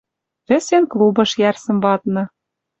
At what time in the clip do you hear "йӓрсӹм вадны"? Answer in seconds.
1.41-2.23